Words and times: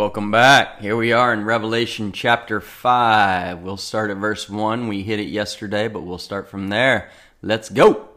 Welcome 0.00 0.30
back. 0.30 0.80
Here 0.80 0.96
we 0.96 1.12
are 1.12 1.30
in 1.30 1.44
Revelation 1.44 2.12
chapter 2.12 2.58
5. 2.58 3.58
We'll 3.58 3.76
start 3.76 4.10
at 4.10 4.16
verse 4.16 4.48
1. 4.48 4.88
We 4.88 5.02
hit 5.02 5.20
it 5.20 5.28
yesterday, 5.28 5.88
but 5.88 6.04
we'll 6.04 6.16
start 6.16 6.48
from 6.48 6.68
there. 6.68 7.10
Let's 7.42 7.68
go. 7.68 8.08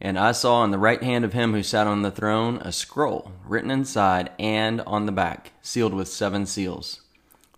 And 0.00 0.16
I 0.16 0.30
saw 0.30 0.60
on 0.60 0.70
the 0.70 0.78
right 0.78 1.02
hand 1.02 1.24
of 1.24 1.32
him 1.32 1.54
who 1.54 1.64
sat 1.64 1.88
on 1.88 2.02
the 2.02 2.12
throne 2.12 2.58
a 2.58 2.70
scroll 2.70 3.32
written 3.44 3.68
inside 3.68 4.30
and 4.38 4.80
on 4.82 5.06
the 5.06 5.10
back, 5.10 5.50
sealed 5.60 5.92
with 5.92 6.06
seven 6.06 6.46
seals. 6.46 7.00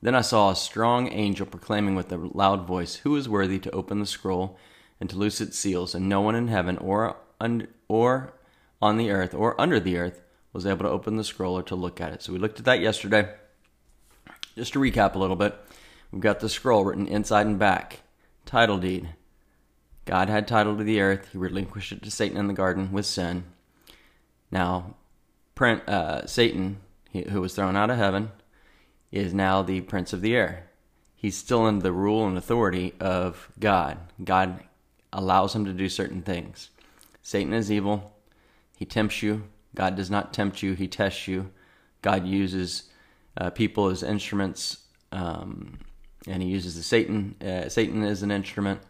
Then 0.00 0.14
I 0.14 0.22
saw 0.22 0.50
a 0.50 0.56
strong 0.56 1.12
angel 1.12 1.44
proclaiming 1.44 1.94
with 1.94 2.10
a 2.12 2.16
loud 2.16 2.66
voice, 2.66 2.94
Who 2.94 3.14
is 3.14 3.28
worthy 3.28 3.58
to 3.58 3.70
open 3.72 4.00
the 4.00 4.06
scroll 4.06 4.56
and 4.98 5.10
to 5.10 5.18
loose 5.18 5.42
its 5.42 5.58
seals? 5.58 5.94
And 5.94 6.08
no 6.08 6.22
one 6.22 6.34
in 6.34 6.48
heaven 6.48 6.78
or, 6.78 7.16
un- 7.42 7.68
or 7.88 8.32
on 8.80 8.96
the 8.96 9.10
earth 9.10 9.34
or 9.34 9.60
under 9.60 9.78
the 9.78 9.98
earth 9.98 10.23
was 10.54 10.64
able 10.64 10.84
to 10.84 10.90
open 10.90 11.16
the 11.16 11.22
scroller 11.22 11.66
to 11.66 11.74
look 11.74 12.00
at 12.00 12.12
it. 12.12 12.22
So 12.22 12.32
we 12.32 12.38
looked 12.38 12.60
at 12.60 12.64
that 12.64 12.80
yesterday. 12.80 13.28
Just 14.56 14.72
to 14.72 14.78
recap 14.78 15.16
a 15.16 15.18
little 15.18 15.36
bit, 15.36 15.54
we've 16.10 16.22
got 16.22 16.40
the 16.40 16.48
scroll 16.48 16.84
written 16.84 17.08
inside 17.08 17.46
and 17.46 17.58
back. 17.58 18.00
Title 18.46 18.78
deed. 18.78 19.10
God 20.04 20.28
had 20.28 20.46
title 20.46 20.76
to 20.76 20.84
the 20.84 21.00
earth. 21.00 21.28
He 21.32 21.38
relinquished 21.38 21.92
it 21.92 22.02
to 22.04 22.10
Satan 22.10 22.38
in 22.38 22.46
the 22.46 22.54
garden 22.54 22.92
with 22.92 23.04
sin. 23.04 23.44
Now, 24.50 24.94
uh, 25.60 26.26
Satan, 26.26 26.78
who 27.12 27.40
was 27.40 27.54
thrown 27.54 27.76
out 27.76 27.90
of 27.90 27.96
heaven, 27.96 28.30
is 29.10 29.34
now 29.34 29.62
the 29.62 29.80
prince 29.80 30.12
of 30.12 30.20
the 30.20 30.36
air. 30.36 30.70
He's 31.16 31.36
still 31.36 31.64
under 31.64 31.82
the 31.82 31.92
rule 31.92 32.26
and 32.28 32.38
authority 32.38 32.92
of 33.00 33.50
God. 33.58 33.98
God 34.22 34.62
allows 35.12 35.54
him 35.54 35.64
to 35.64 35.72
do 35.72 35.88
certain 35.88 36.22
things. 36.22 36.70
Satan 37.22 37.54
is 37.54 37.72
evil. 37.72 38.12
He 38.76 38.84
tempts 38.84 39.22
you. 39.22 39.44
God 39.74 39.96
does 39.96 40.10
not 40.10 40.32
tempt 40.32 40.62
you, 40.62 40.74
He 40.74 40.88
tests 40.88 41.28
you. 41.28 41.50
God 42.02 42.26
uses 42.26 42.84
uh, 43.36 43.50
people 43.50 43.88
as 43.88 44.02
instruments, 44.02 44.78
um, 45.12 45.78
and 46.26 46.42
He 46.42 46.48
uses 46.48 46.76
the 46.76 46.82
Satan. 46.82 47.34
Uh, 47.44 47.68
Satan 47.68 48.02
is 48.02 48.22
an 48.22 48.30
instrument, 48.30 48.80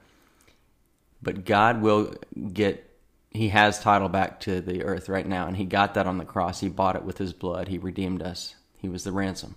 but 1.22 1.44
God 1.44 1.80
will 1.80 2.14
get. 2.52 2.90
He 3.30 3.48
has 3.48 3.80
title 3.80 4.08
back 4.08 4.38
to 4.40 4.60
the 4.60 4.84
earth 4.84 5.08
right 5.08 5.26
now, 5.26 5.46
and 5.46 5.56
He 5.56 5.64
got 5.64 5.94
that 5.94 6.06
on 6.06 6.18
the 6.18 6.24
cross. 6.24 6.60
He 6.60 6.68
bought 6.68 6.96
it 6.96 7.04
with 7.04 7.18
His 7.18 7.32
blood. 7.32 7.68
He 7.68 7.78
redeemed 7.78 8.22
us. 8.22 8.54
He 8.76 8.88
was 8.88 9.04
the 9.04 9.12
ransom, 9.12 9.56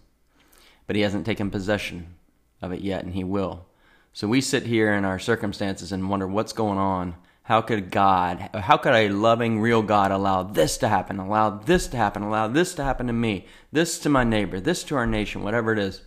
but 0.86 0.96
He 0.96 1.02
hasn't 1.02 1.26
taken 1.26 1.52
possession 1.52 2.16
of 2.62 2.72
it 2.72 2.82
yet, 2.82 3.04
and 3.04 3.14
He 3.14 3.24
will. 3.24 3.66
So 4.14 4.28
we 4.28 4.42
sit 4.42 4.64
here 4.64 4.94
in 4.94 5.06
our 5.06 5.20
circumstances 5.20 5.92
and 5.92 6.10
wonder 6.10 6.26
what's 6.26 6.54
going 6.54 6.80
on 6.80 7.16
how 7.48 7.62
could 7.62 7.92
God, 7.92 8.50
how 8.54 8.76
could 8.76 8.94
a 8.94 9.08
loving, 9.08 9.62
real 9.62 9.82
God 9.82 10.12
allow 10.12 10.44
this 10.44 10.78
to 10.80 10.90
happen, 10.90 11.18
allow 11.18 11.50
this 11.50 11.88
to 11.88 11.96
happen, 11.96 12.22
allow 12.22 12.50
this 12.50 12.74
to 12.74 12.84
happen 12.84 13.08
to 13.08 13.14
me, 13.14 13.46
this 13.72 14.00
to 14.00 14.10
my 14.10 14.26
neighbor, 14.26 14.60
this 14.60 14.84
to 14.84 14.98
our 14.98 15.08
nation, 15.08 15.44
whatever 15.44 15.72
it 15.72 15.80
is? 15.80 16.02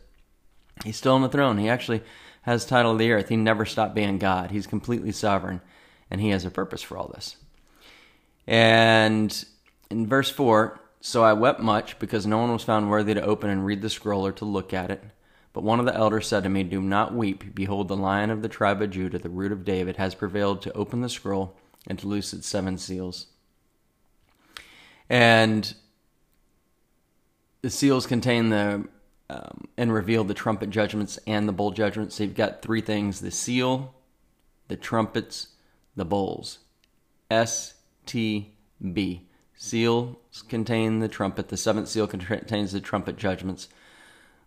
He's 0.84 0.98
still 0.98 1.14
on 1.14 1.22
the 1.22 1.30
throne. 1.30 1.56
He 1.56 1.70
actually 1.70 2.02
has 2.42 2.66
title 2.66 2.92
of 2.92 2.98
the 2.98 3.10
earth. 3.10 3.30
He 3.30 3.38
never 3.38 3.64
stopped 3.64 3.94
being 3.94 4.18
God. 4.18 4.50
He's 4.50 4.66
completely 4.66 5.12
sovereign, 5.12 5.62
and 6.10 6.20
he 6.20 6.28
has 6.28 6.44
a 6.44 6.50
purpose 6.50 6.82
for 6.82 6.98
all 6.98 7.08
this. 7.08 7.36
And 8.46 9.42
in 9.88 10.06
verse 10.06 10.28
4, 10.28 10.78
so 11.00 11.24
I 11.24 11.32
wept 11.32 11.60
much 11.60 11.98
because 11.98 12.26
no 12.26 12.36
one 12.36 12.52
was 12.52 12.64
found 12.64 12.90
worthy 12.90 13.14
to 13.14 13.24
open 13.24 13.48
and 13.48 13.64
read 13.64 13.80
the 13.80 13.88
scroll 13.88 14.26
or 14.26 14.32
to 14.32 14.44
look 14.44 14.74
at 14.74 14.90
it. 14.90 15.02
But 15.52 15.64
one 15.64 15.80
of 15.80 15.86
the 15.86 15.94
elders 15.94 16.28
said 16.28 16.44
to 16.44 16.48
me, 16.48 16.62
Do 16.62 16.80
not 16.80 17.14
weep. 17.14 17.54
Behold, 17.54 17.88
the 17.88 17.96
lion 17.96 18.30
of 18.30 18.42
the 18.42 18.48
tribe 18.48 18.80
of 18.80 18.90
Judah, 18.90 19.18
the 19.18 19.28
root 19.28 19.52
of 19.52 19.64
David, 19.64 19.96
has 19.96 20.14
prevailed 20.14 20.62
to 20.62 20.72
open 20.74 21.00
the 21.00 21.08
scroll 21.08 21.56
and 21.86 21.98
to 21.98 22.06
loose 22.06 22.32
its 22.32 22.46
seven 22.46 22.78
seals. 22.78 23.26
And 25.08 25.74
the 27.62 27.70
seals 27.70 28.06
contain 28.06 28.50
the 28.50 28.86
um, 29.28 29.68
and 29.76 29.92
reveal 29.92 30.24
the 30.24 30.34
trumpet 30.34 30.70
judgments 30.70 31.18
and 31.26 31.48
the 31.48 31.52
bowl 31.52 31.70
judgments. 31.70 32.16
So 32.16 32.24
you've 32.24 32.34
got 32.34 32.62
three 32.62 32.80
things 32.80 33.20
the 33.20 33.30
seal, 33.30 33.94
the 34.68 34.76
trumpets, 34.76 35.48
the 35.94 36.04
bowls. 36.04 36.58
S 37.30 37.74
T 38.06 38.54
B. 38.92 39.28
Seals 39.54 40.16
contain 40.48 41.00
the 41.00 41.08
trumpet. 41.08 41.48
The 41.48 41.56
seventh 41.56 41.88
seal 41.88 42.06
contains 42.06 42.72
the 42.72 42.80
trumpet 42.80 43.16
judgments. 43.16 43.68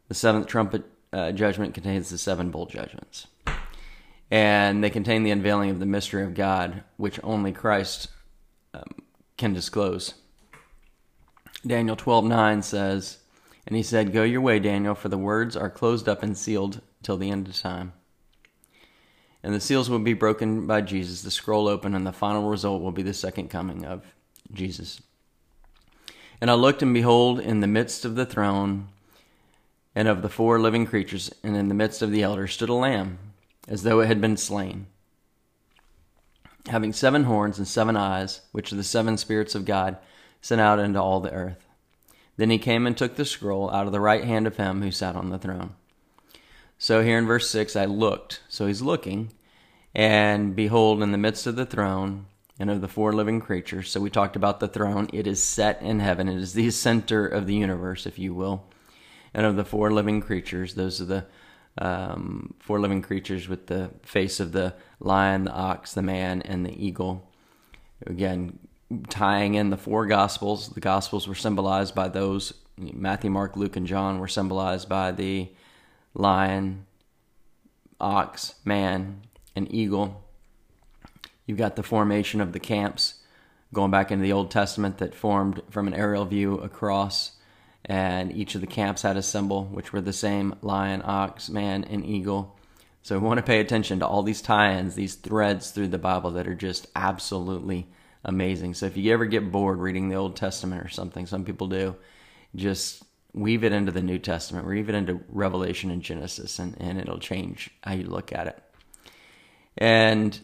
The 0.07 0.15
seventh 0.15 0.47
trumpet 0.47 0.83
uh, 1.13 1.31
judgment 1.31 1.73
contains 1.73 2.09
the 2.09 2.17
seven 2.17 2.49
bowl 2.49 2.65
judgments. 2.65 3.27
And 4.31 4.83
they 4.83 4.89
contain 4.89 5.23
the 5.23 5.31
unveiling 5.31 5.69
of 5.69 5.79
the 5.79 5.85
mystery 5.85 6.23
of 6.23 6.33
God, 6.33 6.83
which 6.97 7.19
only 7.23 7.51
Christ 7.51 8.07
um, 8.73 9.03
can 9.37 9.53
disclose. 9.53 10.15
Daniel 11.65 11.95
12:9 11.95 12.63
says, 12.63 13.19
And 13.67 13.75
he 13.75 13.83
said, 13.83 14.11
Go 14.11 14.23
your 14.23 14.41
way, 14.41 14.59
Daniel, 14.59 14.95
for 14.95 15.07
the 15.07 15.17
words 15.17 15.55
are 15.55 15.69
closed 15.69 16.09
up 16.09 16.23
and 16.23 16.37
sealed 16.37 16.81
till 17.03 17.17
the 17.17 17.29
end 17.29 17.47
of 17.47 17.59
time. 17.59 17.93
And 19.43 19.53
the 19.53 19.59
seals 19.59 19.89
will 19.89 19.99
be 19.99 20.13
broken 20.13 20.65
by 20.65 20.81
Jesus, 20.81 21.21
the 21.21 21.29
scroll 21.29 21.67
open, 21.67 21.93
and 21.93 22.07
the 22.07 22.13
final 22.13 22.49
result 22.49 22.81
will 22.81 22.91
be 22.91 23.03
the 23.03 23.13
second 23.13 23.49
coming 23.49 23.85
of 23.85 24.03
Jesus. 24.51 25.01
And 26.41 26.49
I 26.49 26.55
looked, 26.55 26.81
and 26.81 26.93
behold, 26.93 27.39
in 27.39 27.59
the 27.59 27.67
midst 27.67 28.03
of 28.03 28.15
the 28.15 28.25
throne 28.25 28.87
and 29.95 30.07
of 30.07 30.21
the 30.21 30.29
four 30.29 30.59
living 30.59 30.85
creatures, 30.85 31.31
and 31.43 31.55
in 31.55 31.67
the 31.67 31.75
midst 31.75 32.01
of 32.01 32.11
the 32.11 32.23
elders 32.23 32.53
stood 32.53 32.69
a 32.69 32.73
lamb, 32.73 33.19
as 33.67 33.83
though 33.83 33.99
it 33.99 34.07
had 34.07 34.19
been 34.19 34.37
slain, 34.37 34.87
having 36.67 36.93
seven 36.93 37.25
horns 37.25 37.57
and 37.57 37.67
seven 37.67 37.95
eyes, 37.95 38.41
which 38.51 38.71
are 38.71 38.75
the 38.75 38.83
seven 38.83 39.17
spirits 39.17 39.55
of 39.55 39.65
God 39.65 39.97
sent 40.41 40.61
out 40.61 40.79
into 40.79 41.01
all 41.01 41.19
the 41.19 41.31
earth. 41.31 41.67
Then 42.37 42.49
he 42.49 42.57
came 42.57 42.87
and 42.87 42.97
took 42.97 43.15
the 43.15 43.25
scroll 43.25 43.69
out 43.71 43.85
of 43.85 43.91
the 43.91 43.99
right 43.99 44.23
hand 44.23 44.47
of 44.47 44.57
him 44.57 44.81
who 44.81 44.91
sat 44.91 45.15
on 45.15 45.29
the 45.29 45.37
throne. 45.37 45.75
So 46.79 47.03
here 47.03 47.17
in 47.17 47.27
verse 47.27 47.49
6, 47.49 47.75
I 47.75 47.85
looked. 47.85 48.41
So 48.49 48.65
he's 48.65 48.81
looking, 48.81 49.31
and 49.93 50.55
behold, 50.55 51.03
in 51.03 51.11
the 51.11 51.17
midst 51.17 51.45
of 51.45 51.55
the 51.55 51.65
throne 51.65 52.25
and 52.59 52.71
of 52.71 52.81
the 52.81 52.87
four 52.87 53.13
living 53.13 53.39
creatures. 53.39 53.91
So 53.91 54.01
we 54.01 54.09
talked 54.09 54.35
about 54.35 54.59
the 54.59 54.67
throne. 54.67 55.09
It 55.13 55.27
is 55.27 55.41
set 55.41 55.81
in 55.81 55.99
heaven, 55.99 56.27
it 56.27 56.37
is 56.37 56.53
the 56.53 56.71
center 56.71 57.27
of 57.27 57.45
the 57.45 57.55
universe, 57.55 58.07
if 58.07 58.17
you 58.17 58.33
will 58.33 58.65
and 59.33 59.45
of 59.45 59.55
the 59.55 59.65
four 59.65 59.91
living 59.91 60.21
creatures. 60.21 60.75
Those 60.75 61.01
are 61.01 61.05
the 61.05 61.25
um, 61.77 62.53
four 62.59 62.79
living 62.79 63.01
creatures 63.01 63.47
with 63.47 63.67
the 63.67 63.91
face 64.03 64.39
of 64.39 64.51
the 64.51 64.75
lion, 64.99 65.45
the 65.45 65.51
ox, 65.51 65.93
the 65.93 66.01
man, 66.01 66.41
and 66.43 66.65
the 66.65 66.85
eagle. 66.85 67.31
Again, 68.05 68.59
tying 69.09 69.55
in 69.55 69.69
the 69.69 69.77
four 69.77 70.05
gospels. 70.05 70.69
The 70.69 70.79
gospels 70.79 71.27
were 71.27 71.35
symbolized 71.35 71.95
by 71.95 72.09
those. 72.09 72.53
Matthew, 72.77 73.29
Mark, 73.29 73.55
Luke, 73.55 73.75
and 73.75 73.87
John 73.87 74.19
were 74.19 74.27
symbolized 74.27 74.89
by 74.89 75.11
the 75.11 75.49
lion, 76.13 76.85
ox, 77.99 78.55
man, 78.65 79.21
and 79.55 79.73
eagle. 79.73 80.23
You've 81.45 81.57
got 81.57 81.75
the 81.75 81.83
formation 81.83 82.41
of 82.41 82.53
the 82.53 82.59
camps 82.59 83.15
going 83.73 83.91
back 83.91 84.11
into 84.11 84.23
the 84.23 84.31
Old 84.31 84.51
Testament 84.51 84.99
that 84.99 85.15
formed 85.15 85.61
from 85.69 85.87
an 85.87 85.93
aerial 85.93 86.25
view 86.25 86.55
across 86.59 87.33
and 87.85 88.31
each 88.31 88.55
of 88.55 88.61
the 88.61 88.67
camps 88.67 89.01
had 89.01 89.17
a 89.17 89.23
symbol, 89.23 89.65
which 89.65 89.91
were 89.91 90.01
the 90.01 90.13
same 90.13 90.55
lion, 90.61 91.01
ox, 91.03 91.49
man, 91.49 91.83
and 91.83 92.05
eagle. 92.05 92.57
So 93.01 93.19
we 93.19 93.27
want 93.27 93.39
to 93.39 93.43
pay 93.43 93.59
attention 93.59 93.99
to 93.99 94.07
all 94.07 94.23
these 94.23 94.41
tie 94.41 94.77
ins, 94.77 94.95
these 94.95 95.15
threads 95.15 95.71
through 95.71 95.89
the 95.89 95.97
Bible 95.97 96.31
that 96.31 96.47
are 96.47 96.55
just 96.55 96.87
absolutely 96.95 97.87
amazing. 98.23 98.75
So 98.75 98.85
if 98.85 98.95
you 98.95 99.11
ever 99.11 99.25
get 99.25 99.51
bored 99.51 99.79
reading 99.79 100.07
the 100.07 100.15
Old 100.15 100.37
Testament 100.37 100.85
or 100.85 100.89
something, 100.89 101.25
some 101.25 101.43
people 101.43 101.67
do, 101.67 101.95
just 102.55 103.03
weave 103.33 103.65
it 103.65 103.73
into 103.73 103.91
the 103.91 104.01
New 104.01 104.19
Testament, 104.19 104.67
weave 104.67 104.87
it 104.87 104.95
into 104.95 105.19
Revelation 105.27 105.91
and 105.91 106.01
Genesis, 106.01 106.59
and, 106.59 106.79
and 106.79 106.99
it'll 106.99 107.19
change 107.19 107.69
how 107.83 107.93
you 107.93 108.05
look 108.05 108.31
at 108.31 108.47
it. 108.47 108.63
And 109.77 110.39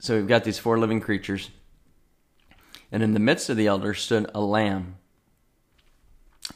so 0.00 0.16
we've 0.16 0.26
got 0.26 0.42
these 0.42 0.58
four 0.58 0.78
living 0.78 1.00
creatures. 1.00 1.50
And 2.90 3.02
in 3.02 3.12
the 3.12 3.20
midst 3.20 3.50
of 3.50 3.56
the 3.56 3.66
elders 3.66 4.00
stood 4.00 4.30
a 4.34 4.40
lamb 4.40 4.96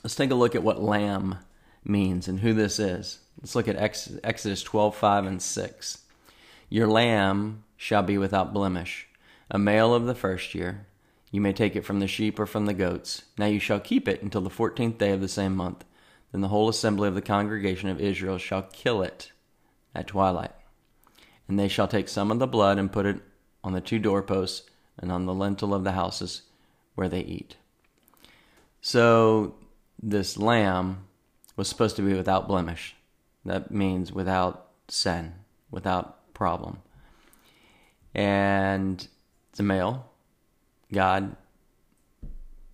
Let's 0.02 0.14
take 0.14 0.30
a 0.30 0.36
look 0.36 0.54
at 0.54 0.62
what 0.62 0.82
lamb 0.82 1.38
means 1.84 2.28
and 2.28 2.40
who 2.40 2.54
this 2.54 2.78
is. 2.78 3.18
Let's 3.40 3.54
look 3.54 3.68
at 3.68 3.76
Exodus 3.76 4.62
12, 4.62 4.94
5, 4.96 5.26
and 5.26 5.42
6. 5.42 5.98
Your 6.68 6.86
lamb 6.86 7.64
shall 7.76 8.02
be 8.02 8.16
without 8.18 8.54
blemish, 8.54 9.08
a 9.50 9.58
male 9.58 9.94
of 9.94 10.06
the 10.06 10.14
first 10.14 10.54
year. 10.54 10.86
You 11.30 11.40
may 11.40 11.52
take 11.52 11.76
it 11.76 11.84
from 11.84 12.00
the 12.00 12.06
sheep 12.06 12.38
or 12.38 12.46
from 12.46 12.66
the 12.66 12.74
goats. 12.74 13.22
Now 13.38 13.46
you 13.46 13.58
shall 13.58 13.80
keep 13.80 14.06
it 14.06 14.22
until 14.22 14.42
the 14.42 14.50
fourteenth 14.50 14.98
day 14.98 15.12
of 15.12 15.20
the 15.20 15.28
same 15.28 15.56
month. 15.56 15.84
Then 16.30 16.40
the 16.40 16.48
whole 16.48 16.68
assembly 16.68 17.08
of 17.08 17.14
the 17.14 17.22
congregation 17.22 17.88
of 17.88 18.00
Israel 18.00 18.38
shall 18.38 18.62
kill 18.62 19.02
it 19.02 19.32
at 19.94 20.06
twilight. 20.06 20.52
And 21.48 21.58
they 21.58 21.68
shall 21.68 21.88
take 21.88 22.08
some 22.08 22.30
of 22.30 22.38
the 22.38 22.46
blood 22.46 22.78
and 22.78 22.92
put 22.92 23.06
it 23.06 23.20
on 23.64 23.72
the 23.72 23.80
two 23.80 23.98
doorposts 23.98 24.62
and 24.98 25.10
on 25.10 25.26
the 25.26 25.34
lintel 25.34 25.74
of 25.74 25.84
the 25.84 25.92
houses 25.92 26.42
where 26.94 27.08
they 27.08 27.20
eat. 27.20 27.56
So 28.80 29.54
this 30.02 30.36
lamb 30.36 31.04
was 31.56 31.68
supposed 31.68 31.96
to 31.96 32.02
be 32.02 32.14
without 32.14 32.48
blemish. 32.48 32.96
That 33.44 33.70
means 33.70 34.12
without 34.12 34.68
sin, 34.88 35.34
without 35.70 36.34
problem. 36.34 36.78
And 38.14 39.06
it's 39.50 39.60
a 39.60 39.62
male. 39.62 40.06
God 40.92 41.36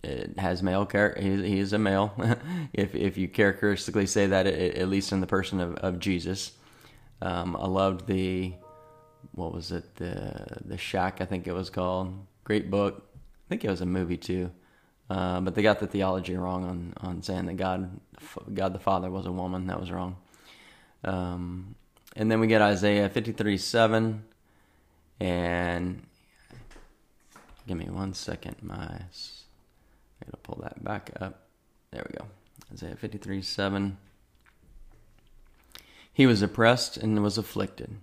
it 0.03 0.39
has 0.39 0.63
male 0.63 0.85
character. 0.85 1.21
He, 1.21 1.59
is 1.59 1.73
a 1.73 1.77
male, 1.77 2.13
if 2.73 2.95
if 2.95 3.17
you 3.17 3.27
characteristically 3.27 4.07
say 4.07 4.27
that, 4.27 4.47
at 4.47 4.87
least 4.87 5.11
in 5.11 5.19
the 5.21 5.27
person 5.27 5.59
of, 5.59 5.75
of 5.75 5.99
Jesus. 5.99 6.53
Um, 7.21 7.55
I 7.55 7.67
loved 7.67 8.07
the 8.07 8.53
what 9.33 9.53
was 9.53 9.71
it 9.71 9.95
the 9.95 10.61
the 10.65 10.77
Shack 10.77 11.19
I 11.19 11.25
think 11.25 11.47
it 11.47 11.53
was 11.53 11.69
called. 11.69 12.25
Great 12.43 12.71
book. 12.71 13.09
I 13.15 13.49
think 13.49 13.65
it 13.65 13.69
was 13.69 13.81
a 13.81 13.85
movie 13.85 14.17
too. 14.17 14.51
Uh, 15.09 15.41
but 15.41 15.55
they 15.55 15.61
got 15.63 15.79
the 15.79 15.87
theology 15.87 16.35
wrong 16.35 16.65
on, 16.65 16.93
on 17.01 17.21
saying 17.23 17.47
that 17.47 17.57
God 17.57 17.99
God 18.53 18.73
the 18.73 18.79
Father 18.79 19.09
was 19.09 19.25
a 19.25 19.31
woman. 19.31 19.67
That 19.67 19.79
was 19.79 19.91
wrong. 19.91 20.17
Um, 21.03 21.75
and 22.15 22.31
then 22.31 22.39
we 22.39 22.47
get 22.47 22.61
Isaiah 22.61 23.09
53 23.09 23.57
7. 23.57 24.23
And 25.19 26.01
give 27.67 27.77
me 27.77 27.89
one 27.89 28.13
second. 28.13 28.57
My, 28.61 28.75
I 28.75 30.25
gotta 30.25 30.37
pull 30.43 30.59
that 30.61 30.83
back 30.83 31.11
up. 31.19 31.47
There 31.91 32.05
we 32.07 32.17
go. 32.17 32.25
Isaiah 32.71 32.95
53 32.95 33.41
7. 33.41 33.97
He 36.11 36.25
was 36.25 36.41
oppressed 36.41 36.97
and 36.97 37.21
was 37.23 37.37
afflicted, 37.37 37.95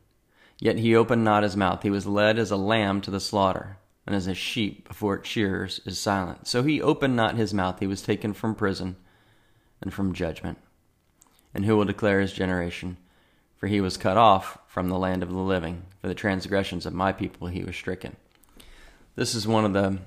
yet 0.59 0.79
he 0.79 0.97
opened 0.97 1.25
not 1.25 1.43
his 1.43 1.57
mouth. 1.57 1.83
He 1.83 1.91
was 1.91 2.07
led 2.07 2.39
as 2.39 2.51
a 2.51 2.57
lamb 2.57 3.03
to 3.03 3.11
the 3.11 3.21
slaughter, 3.21 3.77
and 4.07 4.15
as 4.15 4.27
a 4.27 4.35
sheep 4.35 4.87
before 4.87 5.17
its 5.17 5.29
shearers 5.29 5.81
is 5.85 5.99
silent. 5.99 6.47
So 6.47 6.63
he 6.63 6.81
opened 6.81 7.17
not 7.17 7.35
his 7.35 7.53
mouth. 7.53 7.81
He 7.81 7.87
was 7.87 8.03
taken 8.03 8.33
from 8.33 8.55
prison 8.55 8.97
and 9.83 9.93
from 9.93 10.15
judgment. 10.15 10.59
And 11.53 11.65
who 11.65 11.77
will 11.77 11.85
declare 11.85 12.21
his 12.21 12.33
generation? 12.33 12.99
For 13.57 13.67
he 13.67 13.81
was 13.81 13.97
cut 13.97 14.17
off 14.17 14.59
from 14.69 14.89
the 14.89 14.99
land 14.99 15.23
of 15.23 15.31
the 15.31 15.39
living. 15.39 15.83
For 16.01 16.09
the 16.09 16.15
transgressions 16.15 16.87
of 16.87 16.93
my 16.93 17.13
people 17.13 17.49
he 17.49 17.65
was 17.65 17.75
stricken. 17.75 18.17
This 19.17 19.35
is 19.35 19.49
one 19.49 19.65
of 19.65 19.73
the 19.73 19.99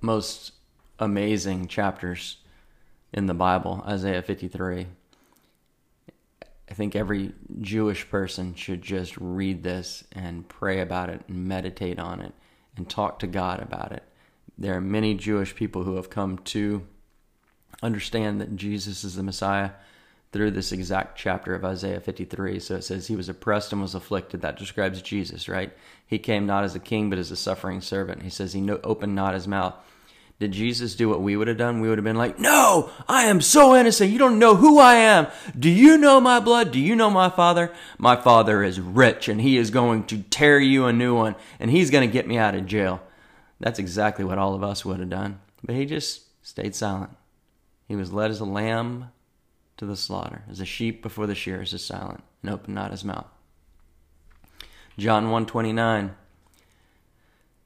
most 0.00 0.52
amazing 0.98 1.68
chapters 1.68 2.38
in 3.12 3.26
the 3.26 3.34
Bible, 3.34 3.84
Isaiah 3.86 4.22
53. 4.22 4.86
I 6.70 6.74
think 6.74 6.96
every 6.96 7.32
Jewish 7.60 8.08
person 8.08 8.54
should 8.54 8.82
just 8.82 9.16
read 9.18 9.62
this 9.62 10.04
and 10.12 10.48
pray 10.48 10.80
about 10.80 11.10
it 11.10 11.22
and 11.28 11.46
meditate 11.46 11.98
on 11.98 12.20
it 12.20 12.32
and 12.76 12.88
talk 12.88 13.18
to 13.18 13.26
God 13.26 13.60
about 13.60 13.92
it. 13.92 14.02
There 14.56 14.74
are 14.74 14.80
many 14.80 15.14
Jewish 15.14 15.54
people 15.54 15.84
who 15.84 15.96
have 15.96 16.10
come 16.10 16.38
to 16.38 16.86
understand 17.82 18.40
that 18.40 18.56
Jesus 18.56 19.04
is 19.04 19.16
the 19.16 19.22
Messiah 19.22 19.72
through 20.32 20.50
this 20.50 20.72
exact 20.72 21.18
chapter 21.18 21.54
of 21.54 21.64
Isaiah 21.64 22.00
53. 22.00 22.58
So 22.58 22.76
it 22.76 22.84
says, 22.84 23.06
He 23.06 23.16
was 23.16 23.28
oppressed 23.28 23.72
and 23.72 23.82
was 23.82 23.94
afflicted. 23.94 24.40
That 24.40 24.58
describes 24.58 25.02
Jesus, 25.02 25.48
right? 25.48 25.72
He 26.06 26.18
came 26.18 26.46
not 26.46 26.64
as 26.64 26.74
a 26.74 26.80
king, 26.80 27.10
but 27.10 27.18
as 27.18 27.30
a 27.30 27.36
suffering 27.36 27.80
servant. 27.80 28.22
He 28.22 28.30
says, 28.30 28.52
He 28.52 28.68
opened 28.70 29.14
not 29.14 29.34
his 29.34 29.46
mouth. 29.46 29.74
Did 30.42 30.50
Jesus 30.50 30.96
do 30.96 31.08
what 31.08 31.22
we 31.22 31.36
would 31.36 31.46
have 31.46 31.56
done? 31.56 31.80
We 31.80 31.88
would 31.88 31.98
have 31.98 32.04
been 32.04 32.16
like, 32.16 32.36
No, 32.36 32.90
I 33.08 33.26
am 33.26 33.40
so 33.40 33.76
innocent. 33.76 34.10
You 34.10 34.18
don't 34.18 34.40
know 34.40 34.56
who 34.56 34.80
I 34.80 34.96
am. 34.96 35.28
Do 35.56 35.70
you 35.70 35.96
know 35.96 36.20
my 36.20 36.40
blood? 36.40 36.72
Do 36.72 36.80
you 36.80 36.96
know 36.96 37.10
my 37.10 37.30
father? 37.30 37.72
My 37.96 38.16
father 38.16 38.64
is 38.64 38.80
rich 38.80 39.28
and 39.28 39.40
he 39.40 39.56
is 39.56 39.70
going 39.70 40.02
to 40.06 40.24
tear 40.30 40.58
you 40.58 40.86
a 40.86 40.92
new 40.92 41.14
one 41.14 41.36
and 41.60 41.70
he's 41.70 41.92
going 41.92 42.08
to 42.08 42.12
get 42.12 42.26
me 42.26 42.38
out 42.38 42.56
of 42.56 42.66
jail. 42.66 43.00
That's 43.60 43.78
exactly 43.78 44.24
what 44.24 44.36
all 44.36 44.52
of 44.56 44.64
us 44.64 44.84
would 44.84 44.98
have 44.98 45.10
done. 45.10 45.38
But 45.62 45.76
he 45.76 45.86
just 45.86 46.22
stayed 46.44 46.74
silent. 46.74 47.16
He 47.86 47.94
was 47.94 48.12
led 48.12 48.32
as 48.32 48.40
a 48.40 48.44
lamb 48.44 49.12
to 49.76 49.86
the 49.86 49.96
slaughter, 49.96 50.42
as 50.50 50.58
a 50.58 50.64
sheep 50.64 51.04
before 51.04 51.28
the 51.28 51.36
shearers 51.36 51.72
is 51.72 51.84
silent 51.84 52.24
and 52.42 52.50
opened 52.50 52.74
not 52.74 52.90
his 52.90 53.04
mouth. 53.04 53.28
John 54.98 55.26
129 55.26 56.16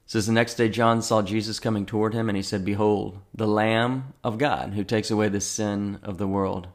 says 0.07 0.25
the 0.25 0.31
next 0.31 0.55
day 0.55 0.69
John 0.69 1.01
saw 1.01 1.21
Jesus 1.21 1.59
coming 1.59 1.85
toward 1.85 2.13
him, 2.13 2.29
and 2.29 2.35
he 2.37 2.41
said, 2.41 2.63
Behold, 2.63 3.19
the 3.33 3.47
Lamb 3.47 4.13
of 4.23 4.37
God 4.37 4.73
who 4.73 4.83
takes 4.83 5.11
away 5.11 5.27
the 5.27 5.41
sin 5.41 5.99
of 6.01 6.17
the 6.17 6.27
world. 6.27 6.69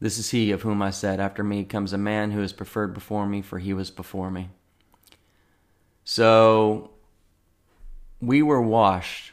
This 0.00 0.18
is 0.18 0.30
he 0.30 0.50
of 0.50 0.62
whom 0.62 0.80
I 0.80 0.90
said, 0.90 1.20
After 1.20 1.44
me 1.44 1.64
comes 1.64 1.92
a 1.92 1.98
man 1.98 2.30
who 2.30 2.42
is 2.42 2.54
preferred 2.54 2.94
before 2.94 3.26
me, 3.26 3.42
for 3.42 3.58
he 3.58 3.74
was 3.74 3.90
before 3.90 4.30
me. 4.30 4.48
So 6.04 6.92
we 8.20 8.40
were 8.40 8.62
washed 8.62 9.32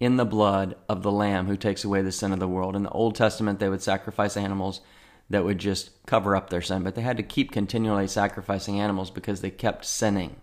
in 0.00 0.16
the 0.16 0.24
blood 0.24 0.76
of 0.88 1.02
the 1.02 1.12
Lamb 1.12 1.46
who 1.46 1.56
takes 1.58 1.84
away 1.84 2.00
the 2.00 2.12
sin 2.12 2.32
of 2.32 2.40
the 2.40 2.48
world. 2.48 2.74
In 2.74 2.82
the 2.82 2.90
Old 2.90 3.14
Testament, 3.14 3.58
they 3.58 3.68
would 3.68 3.82
sacrifice 3.82 4.38
animals 4.38 4.80
that 5.28 5.44
would 5.44 5.58
just 5.58 5.90
cover 6.06 6.34
up 6.34 6.48
their 6.48 6.62
sin, 6.62 6.82
but 6.82 6.94
they 6.94 7.02
had 7.02 7.16
to 7.18 7.22
keep 7.22 7.52
continually 7.52 8.06
sacrificing 8.06 8.80
animals 8.80 9.10
because 9.10 9.42
they 9.42 9.50
kept 9.50 9.84
sinning. 9.84 10.36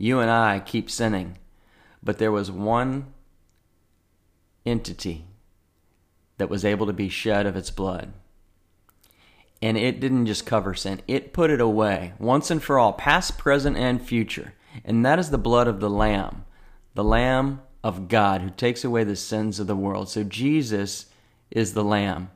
You 0.00 0.20
and 0.20 0.30
I 0.30 0.60
keep 0.60 0.90
sinning. 0.90 1.36
But 2.02 2.16
there 2.16 2.32
was 2.32 2.50
one 2.50 3.12
entity 4.64 5.26
that 6.38 6.48
was 6.48 6.64
able 6.64 6.86
to 6.86 6.92
be 6.94 7.10
shed 7.10 7.44
of 7.44 7.54
its 7.54 7.70
blood. 7.70 8.14
And 9.60 9.76
it 9.76 10.00
didn't 10.00 10.24
just 10.24 10.46
cover 10.46 10.72
sin, 10.72 11.02
it 11.06 11.34
put 11.34 11.50
it 11.50 11.60
away 11.60 12.14
once 12.18 12.50
and 12.50 12.62
for 12.62 12.78
all, 12.78 12.94
past, 12.94 13.36
present, 13.36 13.76
and 13.76 14.00
future. 14.00 14.54
And 14.86 15.04
that 15.04 15.18
is 15.18 15.28
the 15.28 15.36
blood 15.36 15.68
of 15.68 15.80
the 15.80 15.90
Lamb, 15.90 16.46
the 16.94 17.04
Lamb 17.04 17.60
of 17.84 18.08
God 18.08 18.40
who 18.40 18.48
takes 18.48 18.84
away 18.84 19.04
the 19.04 19.16
sins 19.16 19.60
of 19.60 19.66
the 19.66 19.76
world. 19.76 20.08
So 20.08 20.24
Jesus 20.24 21.06
is 21.50 21.74
the 21.74 21.84
Lamb. 21.84 22.30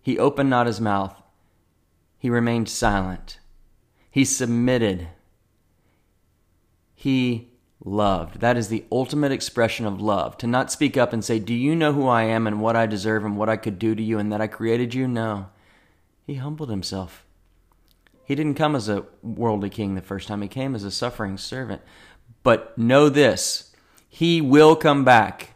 He 0.00 0.18
opened 0.18 0.48
not 0.48 0.66
his 0.66 0.80
mouth, 0.80 1.22
he 2.18 2.30
remained 2.30 2.70
silent, 2.70 3.38
he 4.10 4.24
submitted 4.24 5.08
he 7.00 7.48
loved. 7.82 8.40
That 8.40 8.58
is 8.58 8.68
the 8.68 8.84
ultimate 8.92 9.32
expression 9.32 9.86
of 9.86 10.02
love. 10.02 10.36
To 10.36 10.46
not 10.46 10.70
speak 10.70 10.98
up 10.98 11.14
and 11.14 11.24
say, 11.24 11.38
Do 11.38 11.54
you 11.54 11.74
know 11.74 11.94
who 11.94 12.06
I 12.06 12.24
am 12.24 12.46
and 12.46 12.60
what 12.60 12.76
I 12.76 12.84
deserve 12.84 13.24
and 13.24 13.38
what 13.38 13.48
I 13.48 13.56
could 13.56 13.78
do 13.78 13.94
to 13.94 14.02
you 14.02 14.18
and 14.18 14.30
that 14.30 14.42
I 14.42 14.46
created 14.46 14.92
you? 14.92 15.08
No. 15.08 15.48
He 16.26 16.34
humbled 16.34 16.68
himself. 16.68 17.24
He 18.22 18.34
didn't 18.34 18.56
come 18.56 18.76
as 18.76 18.86
a 18.90 19.06
worldly 19.22 19.70
king 19.70 19.94
the 19.94 20.02
first 20.02 20.28
time, 20.28 20.42
he 20.42 20.48
came 20.48 20.74
as 20.74 20.84
a 20.84 20.90
suffering 20.90 21.38
servant. 21.38 21.80
But 22.42 22.76
know 22.76 23.08
this 23.08 23.74
he 24.06 24.42
will 24.42 24.76
come 24.76 25.02
back 25.02 25.54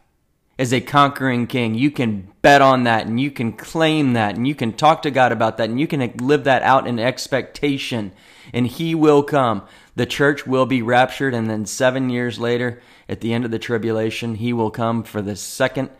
as 0.59 0.73
a 0.73 0.81
conquering 0.81 1.47
king. 1.47 1.75
You 1.75 1.91
can 1.91 2.33
bet 2.41 2.63
on 2.63 2.85
that 2.85 3.07
and 3.07 3.21
you 3.21 3.31
can 3.31 3.53
claim 3.53 4.15
that 4.15 4.35
and 4.35 4.49
you 4.49 4.55
can 4.55 4.73
talk 4.73 5.03
to 5.03 5.11
God 5.11 5.31
about 5.31 5.59
that 5.59 5.69
and 5.69 5.79
you 5.79 5.87
can 5.87 6.11
live 6.17 6.45
that 6.45 6.63
out 6.63 6.87
in 6.87 6.99
expectation. 6.99 8.13
And 8.55 8.67
he 8.67 8.95
will 8.95 9.23
come 9.23 9.67
the 9.97 10.07
church 10.07 10.47
will 10.47 10.67
be 10.67 10.83
raptured, 10.83 11.35
and 11.35 11.49
then 11.49 11.67
seven 11.67 12.11
years 12.11 12.39
later, 12.39 12.81
at 13.09 13.21
the 13.21 13.33
end 13.33 13.45
of 13.45 13.51
the 13.51 13.59
tribulation, 13.59 14.35
he 14.37 14.53
will 14.53 14.71
come 14.71 15.05
for 15.05 15.23
the 15.23 15.37
second 15.37 15.91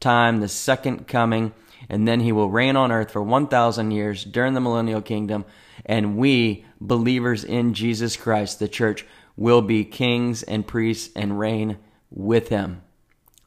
time, 0.00 0.40
the 0.40 0.48
second 0.48 1.06
coming, 1.06 1.52
and 1.88 2.08
then 2.08 2.20
he 2.20 2.32
will 2.32 2.50
reign 2.50 2.76
on 2.76 2.90
earth 2.90 3.12
for 3.12 3.22
1,000 3.22 3.90
years 3.90 4.24
during 4.24 4.54
the 4.54 4.60
millennial 4.60 5.00
kingdom. 5.00 5.44
And 5.84 6.16
we, 6.16 6.64
believers 6.80 7.44
in 7.44 7.74
Jesus 7.74 8.16
Christ, 8.16 8.58
the 8.58 8.68
church, 8.68 9.06
will 9.36 9.62
be 9.62 9.84
kings 9.84 10.42
and 10.42 10.66
priests 10.66 11.10
and 11.14 11.38
reign 11.38 11.78
with 12.10 12.48
him. 12.48 12.82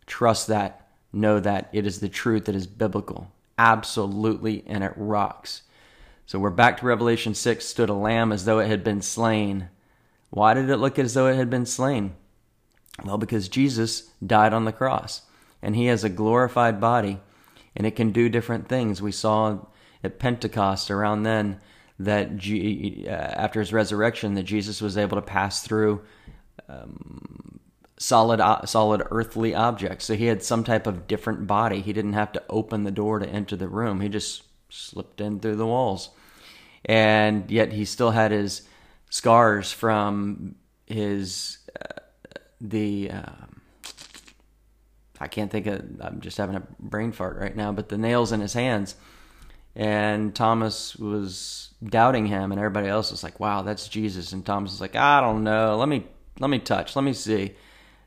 Trust 0.05 0.47
that. 0.47 0.88
Know 1.12 1.39
that. 1.39 1.69
It 1.73 1.85
is 1.85 2.00
the 2.00 2.09
truth. 2.09 2.45
that 2.45 2.55
is 2.55 2.67
biblical. 2.67 3.31
Absolutely. 3.57 4.63
And 4.67 4.83
it 4.83 4.93
rocks. 4.95 5.63
So 6.25 6.39
we're 6.39 6.51
back 6.51 6.77
to 6.77 6.85
Revelation 6.85 7.33
6 7.33 7.65
stood 7.65 7.89
a 7.89 7.93
lamb 7.93 8.31
as 8.31 8.45
though 8.45 8.59
it 8.59 8.67
had 8.67 8.83
been 8.83 9.01
slain 9.01 9.69
why 10.29 10.53
did 10.53 10.69
it 10.69 10.77
look 10.77 11.00
as 11.00 11.13
though 11.13 11.27
it 11.27 11.36
had 11.36 11.50
been 11.50 11.65
slain? 11.65 12.15
Well, 13.03 13.17
because 13.17 13.50
Jesus 13.50 14.12
died 14.25 14.53
on 14.53 14.65
the 14.65 14.71
cross 14.71 15.24
and 15.62 15.75
he 15.75 15.86
has 15.86 16.03
a 16.03 16.09
glorified 16.09 16.79
body 16.79 17.19
and 17.75 17.88
it 17.88 17.95
can 17.95 18.12
do 18.12 18.29
different 18.29 18.67
things. 18.67 19.01
We 19.01 19.12
saw 19.12 19.65
at 20.03 20.19
Pentecost 20.19 20.91
around 20.91 21.24
then 21.24 21.59
that 21.98 22.38
G- 22.38 23.05
uh, 23.07 23.12
after 23.12 23.59
his 23.59 23.74
resurrection 23.74 24.36
that 24.36 24.43
Jesus 24.43 24.81
was 24.81 24.98
able 24.98 25.17
to 25.17 25.21
pass 25.21 25.63
through 25.63 26.01
um, 26.67 27.59
solid 27.98 28.39
uh, 28.39 28.65
solid 28.65 29.03
earthly 29.12 29.53
objects. 29.53 30.05
So 30.05 30.15
he 30.15 30.25
had 30.25 30.43
some 30.43 30.63
type 30.63 30.88
of 30.88 31.07
different 31.07 31.48
body. 31.48 31.81
He 31.81 31.93
didn't 31.93 32.13
have 32.13 32.31
to 32.33 32.43
open 32.50 32.83
the 32.83 32.91
door 32.91 33.19
to 33.19 33.27
enter 33.27 33.55
the 33.55 33.67
room. 33.67 34.01
He 34.01 34.09
just 34.09 34.43
slipped 34.69 35.19
in 35.19 35.39
through 35.39 35.57
the 35.57 35.67
walls. 35.67 36.09
And 36.86 37.50
yet 37.51 37.74
he 37.74 37.83
still 37.83 38.12
had 38.12 38.31
his 38.31 38.62
scars 39.09 39.71
from 39.71 40.55
his 40.85 41.57
uh, 41.79 41.99
the 42.61 43.11
um, 43.11 43.61
I 45.19 45.27
can't 45.27 45.51
think 45.51 45.67
of 45.67 45.83
I'm 46.01 46.21
just 46.21 46.37
having 46.37 46.55
a 46.55 46.63
brain 46.79 47.11
fart 47.11 47.37
right 47.37 47.55
now, 47.55 47.71
but 47.71 47.89
the 47.89 47.97
nails 47.97 48.31
in 48.31 48.39
his 48.39 48.53
hands. 48.53 48.95
And 49.75 50.35
Thomas 50.35 50.95
was 50.95 51.73
doubting 51.83 52.25
him, 52.25 52.51
and 52.51 52.59
everybody 52.59 52.87
else 52.87 53.11
was 53.11 53.23
like, 53.23 53.39
"Wow, 53.39 53.61
that's 53.61 53.87
Jesus." 53.87 54.33
And 54.33 54.45
Thomas 54.45 54.71
was 54.71 54.81
like, 54.81 54.95
"I 54.95 55.21
don't 55.21 55.43
know. 55.43 55.77
Let 55.77 55.87
me 55.87 56.07
let 56.39 56.49
me 56.49 56.59
touch. 56.59 56.95
Let 56.95 57.03
me 57.03 57.13
see." 57.13 57.55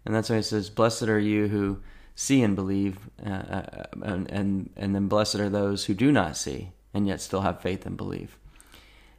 And 0.05 0.15
that's 0.15 0.29
why 0.29 0.37
he 0.37 0.43
says, 0.43 0.71
"Blessed 0.71 1.05
are 1.05 1.21
you 1.21 1.49
who 1.49 1.81
see 2.15 2.43
and 2.43 2.57
believe, 2.57 2.99
uh, 3.25 3.31
uh, 3.31 3.85
and, 4.03 4.31
and 4.31 4.71
and 4.77 4.95
then 4.95 5.09
blessed 5.09 5.37
are 5.37 5.49
those 5.49 5.85
who 5.85 5.95
do 5.95 6.11
not 6.11 6.37
see 6.37 6.73
and 6.93 7.07
yet 7.07 7.21
still 7.21 7.43
have 7.43 7.63
faith 7.63 7.87
and 7.87 7.97
believe." 7.97 8.37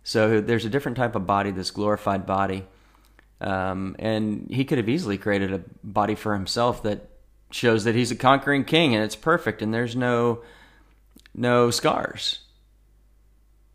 So 0.03 0.41
there's 0.41 0.65
a 0.65 0.69
different 0.69 0.97
type 0.97 1.15
of 1.15 1.25
body, 1.25 1.51
this 1.51 1.71
glorified 1.71 2.25
body. 2.25 2.65
Um, 3.41 3.95
and 3.99 4.47
he 4.49 4.65
could 4.65 4.77
have 4.77 4.89
easily 4.89 5.17
created 5.17 5.51
a 5.53 5.63
body 5.83 6.15
for 6.15 6.33
himself 6.33 6.83
that 6.83 7.09
shows 7.51 7.83
that 7.83 7.95
he's 7.95 8.11
a 8.11 8.15
conquering 8.15 8.63
king 8.63 8.95
and 8.95 9.03
it's 9.03 9.15
perfect 9.15 9.61
and 9.61 9.73
there's 9.73 9.95
no 9.95 10.41
no 11.35 11.71
scars. 11.71 12.39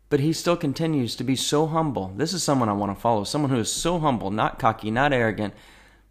But 0.09 0.21
he 0.21 0.33
still 0.33 0.57
continues 0.57 1.15
to 1.17 1.23
be 1.23 1.35
so 1.35 1.67
humble. 1.67 2.13
This 2.15 2.33
is 2.33 2.41
someone 2.41 2.67
I 2.67 2.73
want 2.73 2.95
to 2.95 2.99
follow. 2.99 3.23
Someone 3.23 3.51
who 3.51 3.59
is 3.59 3.71
so 3.71 3.99
humble, 3.99 4.31
not 4.31 4.57
cocky, 4.57 4.89
not 4.89 5.13
arrogant, 5.13 5.53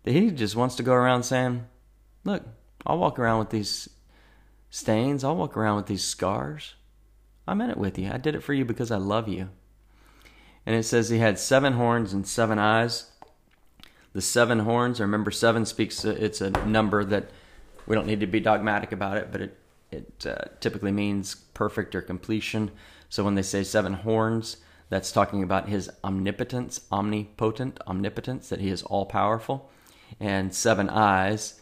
that 0.04 0.12
he 0.12 0.30
just 0.30 0.54
wants 0.54 0.76
to 0.76 0.84
go 0.84 0.92
around 0.92 1.24
saying, 1.24 1.66
Look, 2.22 2.44
I'll 2.86 2.98
walk 2.98 3.18
around 3.18 3.40
with 3.40 3.50
these 3.50 3.88
stains. 4.70 5.24
I'll 5.24 5.36
walk 5.36 5.56
around 5.56 5.76
with 5.76 5.86
these 5.86 6.04
scars. 6.04 6.74
I'm 7.46 7.60
in 7.60 7.70
it 7.70 7.76
with 7.76 7.98
you. 7.98 8.10
I 8.12 8.18
did 8.18 8.34
it 8.34 8.42
for 8.42 8.52
you 8.52 8.64
because 8.64 8.90
I 8.90 8.98
love 8.98 9.26
you. 9.26 9.48
And 10.68 10.76
it 10.76 10.82
says 10.82 11.08
he 11.08 11.16
had 11.16 11.38
seven 11.38 11.72
horns 11.72 12.12
and 12.12 12.26
seven 12.26 12.58
eyes. 12.58 13.10
The 14.12 14.20
seven 14.20 14.58
horns, 14.58 15.00
I 15.00 15.04
remember, 15.04 15.30
seven 15.30 15.64
speaks, 15.64 16.04
it's 16.04 16.42
a 16.42 16.50
number 16.66 17.02
that 17.04 17.30
we 17.86 17.96
don't 17.96 18.06
need 18.06 18.20
to 18.20 18.26
be 18.26 18.38
dogmatic 18.38 18.92
about 18.92 19.16
it, 19.16 19.32
but 19.32 19.40
it, 19.40 19.58
it 19.90 20.26
uh, 20.26 20.44
typically 20.60 20.92
means 20.92 21.34
perfect 21.34 21.94
or 21.94 22.02
completion. 22.02 22.70
So 23.08 23.24
when 23.24 23.34
they 23.34 23.40
say 23.40 23.62
seven 23.62 23.94
horns, 23.94 24.58
that's 24.90 25.10
talking 25.10 25.42
about 25.42 25.70
his 25.70 25.88
omnipotence, 26.04 26.82
omnipotent, 26.92 27.80
omnipotence, 27.86 28.50
that 28.50 28.60
he 28.60 28.68
is 28.68 28.82
all 28.82 29.06
powerful. 29.06 29.70
And 30.20 30.54
seven 30.54 30.90
eyes, 30.90 31.58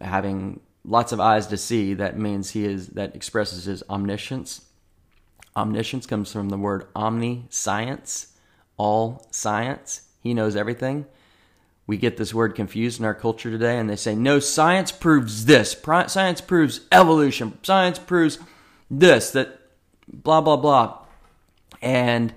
having 0.00 0.58
lots 0.84 1.12
of 1.12 1.20
eyes 1.20 1.46
to 1.46 1.56
see, 1.56 1.94
that 1.94 2.18
means 2.18 2.50
he 2.50 2.64
is, 2.64 2.88
that 2.88 3.14
expresses 3.14 3.66
his 3.66 3.84
omniscience. 3.88 4.62
Omniscience 5.56 6.06
comes 6.06 6.30
from 6.30 6.50
the 6.50 6.58
word 6.58 6.86
omniscience, 6.94 8.34
all 8.76 9.26
science. 9.30 10.02
He 10.20 10.34
knows 10.34 10.54
everything. 10.54 11.06
We 11.86 11.96
get 11.96 12.16
this 12.16 12.34
word 12.34 12.54
confused 12.54 13.00
in 13.00 13.06
our 13.06 13.14
culture 13.14 13.50
today, 13.50 13.78
and 13.78 13.88
they 13.88 13.96
say, 13.96 14.14
no, 14.14 14.38
science 14.38 14.92
proves 14.92 15.46
this. 15.46 15.76
Science 16.08 16.40
proves 16.40 16.80
evolution. 16.92 17.58
Science 17.62 17.98
proves 17.98 18.38
this, 18.90 19.30
that 19.30 19.60
blah, 20.12 20.40
blah, 20.40 20.56
blah. 20.56 20.98
And 21.80 22.34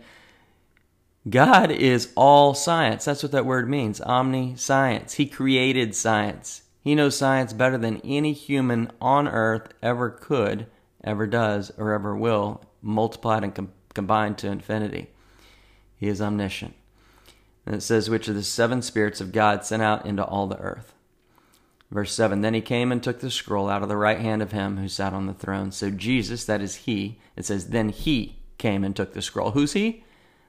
God 1.27 1.71
is 1.71 2.13
all 2.15 2.53
science. 2.53 3.05
That's 3.05 3.23
what 3.23 3.31
that 3.33 3.45
word 3.45 3.67
means 3.69 3.99
omniscience. 3.99 5.15
He 5.15 5.25
created 5.25 5.95
science. 5.95 6.61
He 6.81 6.95
knows 6.95 7.17
science 7.17 7.51
better 7.51 7.77
than 7.77 8.01
any 8.03 8.33
human 8.33 8.91
on 9.01 9.27
earth 9.27 9.73
ever 9.81 10.09
could, 10.09 10.67
ever 11.03 11.27
does, 11.27 11.71
or 11.77 11.91
ever 11.91 12.15
will, 12.15 12.63
multiplied 12.81 13.43
and 13.43 13.53
com- 13.53 13.73
combined 13.93 14.37
to 14.39 14.47
infinity. 14.47 15.07
He 15.97 16.07
is 16.07 16.21
omniscient. 16.21 16.75
And 17.65 17.75
it 17.75 17.81
says, 17.81 18.09
which 18.09 18.27
are 18.29 18.33
the 18.33 18.43
seven 18.43 18.81
spirits 18.81 19.21
of 19.21 19.31
God 19.31 19.65
sent 19.65 19.81
out 19.81 20.05
into 20.05 20.23
all 20.23 20.47
the 20.47 20.59
earth. 20.59 20.93
Verse 21.91 22.13
7 22.13 22.41
Then 22.41 22.53
he 22.53 22.61
came 22.61 22.91
and 22.91 23.01
took 23.01 23.19
the 23.19 23.31
scroll 23.31 23.69
out 23.69 23.83
of 23.83 23.89
the 23.89 23.97
right 23.97 24.19
hand 24.19 24.41
of 24.41 24.51
him 24.51 24.77
who 24.77 24.87
sat 24.87 25.13
on 25.13 25.25
the 25.25 25.33
throne. 25.33 25.71
So 25.71 25.89
Jesus, 25.89 26.45
that 26.45 26.61
is 26.61 26.75
he, 26.75 27.19
it 27.35 27.45
says, 27.45 27.69
Then 27.69 27.89
he 27.89 28.37
came 28.57 28.83
and 28.83 28.95
took 28.95 29.13
the 29.13 29.21
scroll. 29.21 29.51
Who's 29.51 29.73
he? 29.73 30.03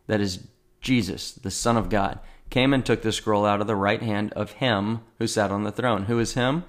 That 0.07 0.21
is 0.21 0.47
Jesus, 0.81 1.33
the 1.33 1.51
Son 1.51 1.77
of 1.77 1.89
God, 1.89 2.19
came 2.51 2.75
and 2.75 2.85
took 2.85 3.03
the 3.03 3.13
scroll 3.13 3.47
out 3.47 3.61
of 3.61 3.67
the 3.67 3.77
right 3.77 4.03
hand 4.03 4.33
of 4.33 4.53
him 4.53 5.01
who 5.19 5.27
sat 5.27 5.51
on 5.51 5.63
the 5.63 5.73
throne. 5.73 6.05
Who 6.05 6.19
is 6.19 6.35
him? 6.35 6.65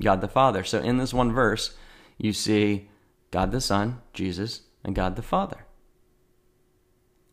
God 0.00 0.20
the 0.20 0.28
Father. 0.28 0.64
So 0.64 0.78
in 0.80 0.98
this 0.98 1.14
one 1.14 1.32
verse, 1.32 1.74
you 2.18 2.32
see 2.32 2.88
God 3.30 3.50
the 3.50 3.60
Son, 3.60 4.00
Jesus, 4.12 4.62
and 4.84 4.94
God 4.94 5.16
the 5.16 5.22
Father. 5.22 5.66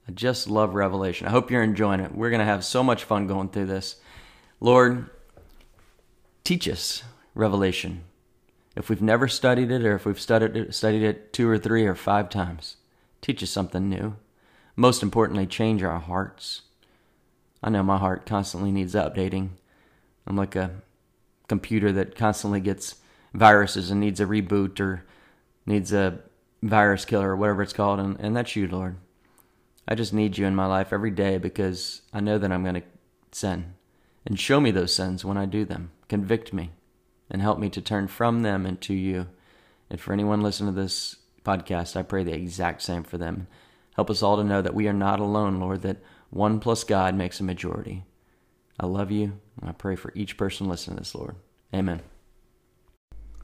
I 0.08 0.12
just 0.12 0.50
love 0.50 0.74
Revelation. 0.74 1.28
I 1.28 1.32
hope 1.32 1.52
you're 1.52 1.64
enjoying 1.64 2.00
it. 2.00 2.16
We're 2.16 2.30
going 2.32 2.40
to 2.40 2.46
have 2.46 2.66
so 2.66 2.84
much 2.84 3.04
fun 3.04 3.28
going 3.28 3.50
through 3.50 3.68
this. 3.68 3.98
Lord, 4.60 5.10
teach 6.44 6.68
us 6.68 7.04
Revelation. 7.36 8.04
If 8.76 8.90
we've 8.90 9.02
never 9.02 9.28
studied 9.28 9.72
it, 9.72 9.86
or 9.86 9.96
if 9.96 10.06
we've 10.06 10.20
studied 10.20 10.56
it, 10.56 10.74
studied 10.74 11.04
it 11.04 11.34
two 11.34 11.48
or 11.48 11.58
three 11.58 11.86
or 11.86 11.96
five 11.96 12.30
times, 12.30 12.78
teach 13.22 13.44
us 13.44 13.50
something 13.50 13.90
new. 13.90 14.16
Most 14.76 15.04
importantly, 15.04 15.46
change 15.46 15.84
our 15.84 16.00
hearts. 16.00 16.62
I 17.62 17.70
know 17.70 17.84
my 17.84 17.98
heart 17.98 18.26
constantly 18.26 18.72
needs 18.72 18.96
updating. 18.96 19.50
I'm 20.26 20.38
like 20.38 20.56
a 20.56 20.72
computer 21.48 21.92
that 21.92 22.16
constantly 22.16 22.62
gets 22.62 22.96
viruses 23.34 23.92
and 23.92 24.00
needs 24.00 24.20
a 24.20 24.26
reboot 24.26 24.80
or 24.80 25.04
needs 25.66 25.92
a 25.92 26.20
virus 26.62 27.06
killer 27.06 27.32
or 27.32 27.36
whatever 27.36 27.62
it's 27.62 27.74
called, 27.74 28.00
and, 28.00 28.20
and 28.20 28.36
that's 28.36 28.56
you, 28.56 28.68
Lord. 28.68 28.98
I 29.88 29.96
just 29.96 30.14
need 30.14 30.38
you 30.38 30.46
in 30.46 30.56
my 30.56 30.66
life 30.66 30.94
every 30.94 31.12
day 31.12 31.38
because 31.38 32.02
I 32.14 32.20
know 32.20 32.38
that 32.38 32.52
I'm 32.52 32.64
going 32.64 32.76
to 32.76 32.84
sin. 33.32 33.74
And 34.26 34.40
show 34.40 34.60
me 34.60 34.72
those 34.72 34.94
sins 34.94 35.26
when 35.26 35.38
I 35.38 35.46
do 35.46 35.66
them. 35.66 35.92
Convict 36.08 36.54
me 36.54 36.72
and 37.30 37.42
help 37.42 37.58
me 37.60 37.70
to 37.70 37.82
turn 37.82 38.08
from 38.08 38.42
them 38.42 38.66
and 38.66 38.80
to 38.82 38.94
you. 38.94 39.28
And 39.90 40.00
for 40.00 40.14
anyone 40.14 40.42
listening 40.42 40.76
to 40.76 40.82
this 40.82 41.16
podcast, 41.44 41.96
I 41.96 42.04
pray 42.04 42.24
the 42.24 42.34
exact 42.34 42.82
same 42.82 43.04
for 43.04 43.18
them. 43.18 43.48
Help 43.96 44.10
us 44.10 44.22
all 44.22 44.38
to 44.38 44.44
know 44.44 44.62
that 44.62 44.76
we 44.76 44.88
are 44.88 44.94
not 44.94 45.20
alone, 45.20 45.60
Lord, 45.60 45.82
that 45.82 45.98
one 46.30 46.60
plus 46.60 46.84
God 46.84 47.16
makes 47.16 47.40
a 47.40 47.44
majority. 47.44 48.06
I 48.80 48.86
love 48.86 49.12
you, 49.12 49.40
and 49.60 49.70
I 49.70 49.74
pray 49.74 49.96
for 49.96 50.14
each 50.16 50.38
person 50.38 50.70
listening 50.70 50.98
to 50.98 51.02
this, 51.02 51.16
Lord. 51.16 51.36
Amen. 51.74 52.02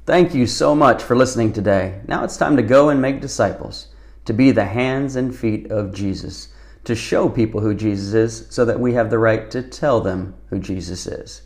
Thank 0.06 0.36
you 0.36 0.46
so 0.46 0.76
much 0.76 1.02
for 1.02 1.16
listening 1.16 1.52
today. 1.52 2.00
Now 2.08 2.24
it's 2.24 2.38
time 2.38 2.56
to 2.58 2.62
go 2.62 2.90
and 2.90 3.02
make 3.02 3.22
disciples, 3.22 3.88
to 4.26 4.34
be 4.34 4.52
the 4.52 4.66
hands 4.66 5.16
and 5.16 5.36
feet 5.36 5.72
of 5.72 5.96
Jesus, 5.96 6.50
to 6.84 6.94
show 6.94 7.28
people 7.28 7.62
who 7.62 7.74
Jesus 7.74 8.14
is 8.14 8.48
so 8.52 8.66
that 8.66 8.80
we 8.80 8.94
have 8.94 9.10
the 9.10 9.18
right 9.18 9.50
to 9.50 9.64
tell 9.64 10.02
them 10.02 10.36
who 10.52 10.60
Jesus 10.60 11.08
is. 11.08 11.42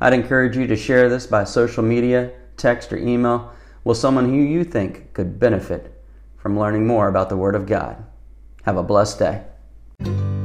I'd 0.00 0.12
encourage 0.12 0.56
you 0.56 0.66
to 0.66 0.74
share 0.74 1.08
this 1.08 1.28
by 1.28 1.44
social 1.44 1.84
media, 1.84 2.32
text, 2.56 2.92
or 2.92 2.96
email 2.96 3.52
with 3.84 3.98
someone 3.98 4.28
who 4.28 4.40
you 4.40 4.64
think 4.64 5.14
could 5.14 5.38
benefit 5.38 6.02
from 6.36 6.58
learning 6.58 6.88
more 6.88 7.06
about 7.06 7.28
the 7.28 7.36
Word 7.36 7.54
of 7.54 7.66
God. 7.66 8.04
Have 8.64 8.76
a 8.76 8.82
blessed 8.82 9.20
day. 9.20 10.39